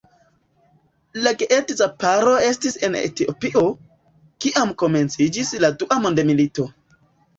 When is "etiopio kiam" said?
3.01-4.73